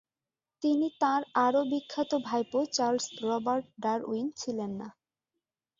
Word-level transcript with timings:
তিনি 0.63 0.87
তাঁর 1.01 1.21
আরও 1.45 1.61
বিখ্যাত 1.71 2.11
ভাইপো 2.27 2.59
চার্লস 2.75 3.05
রবার্ট 3.23 3.65
ডারউইন 3.83 4.27
ছিলেন 4.39 4.71
না। 4.79 4.87